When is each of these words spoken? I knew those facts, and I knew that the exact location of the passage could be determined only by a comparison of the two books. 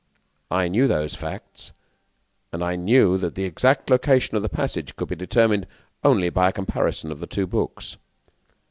I 0.49 0.67
knew 0.67 0.87
those 0.87 1.13
facts, 1.13 1.73
and 2.51 2.63
I 2.63 2.75
knew 2.75 3.19
that 3.19 3.35
the 3.35 3.43
exact 3.43 3.91
location 3.91 4.35
of 4.35 4.41
the 4.41 4.49
passage 4.49 4.95
could 4.95 5.09
be 5.09 5.15
determined 5.15 5.67
only 6.03 6.31
by 6.31 6.49
a 6.49 6.53
comparison 6.53 7.11
of 7.11 7.19
the 7.19 7.27
two 7.27 7.45
books. 7.45 7.97